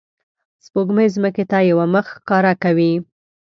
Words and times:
سپوږمۍ 0.65 1.07
ځمکې 1.15 1.43
ته 1.51 1.57
یوه 1.69 1.85
مخ 1.93 2.05
ښکاره 2.15 2.53
کوي 2.63 2.93